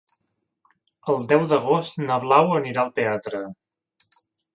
[1.13, 3.43] El deu d'agost na Blau anirà al teatre.